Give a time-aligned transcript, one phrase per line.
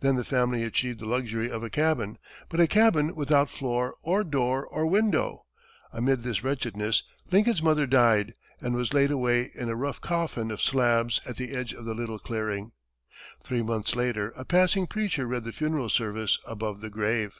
[0.00, 4.24] Then the family achieved the luxury of a cabin, but a cabin without floor or
[4.24, 5.46] door or window.
[5.92, 10.60] Amid this wretchedness, Lincoln's mother died, and was laid away in a rough coffin of
[10.60, 12.72] slabs at the edge of the little clearing.
[13.44, 17.38] Three months later, a passing preacher read the funeral service above the grave.